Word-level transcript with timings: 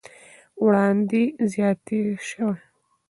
وړاندې 0.63 1.21
زياته 1.51 1.99
شوې 2.27 2.53